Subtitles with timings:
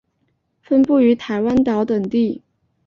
[0.63, 2.41] 分布于台湾岛等地。